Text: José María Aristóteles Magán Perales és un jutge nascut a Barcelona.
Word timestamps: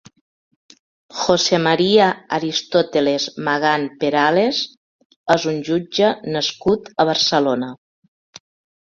José 1.23 1.57
María 1.67 2.07
Aristóteles 2.37 3.23
Magán 3.49 3.83
Perales 4.01 4.65
és 5.37 5.49
un 5.55 5.63
jutge 5.71 6.13
nascut 6.37 6.95
a 7.07 7.11
Barcelona. 7.15 7.73